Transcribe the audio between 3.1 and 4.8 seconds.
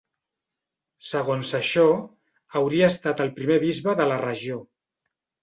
el primer bisbe de la regió.